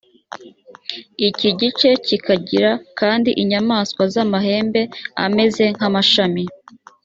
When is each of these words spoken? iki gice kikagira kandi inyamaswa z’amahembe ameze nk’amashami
iki 1.27 1.49
gice 1.59 1.89
kikagira 2.05 2.71
kandi 2.99 3.29
inyamaswa 3.41 4.01
z’amahembe 4.13 4.81
ameze 5.25 5.63
nk’amashami 5.75 6.43